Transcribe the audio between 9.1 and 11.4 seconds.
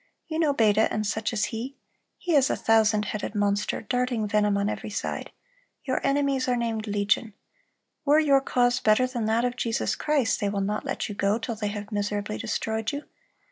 that of Jesus Christ, they will not let you go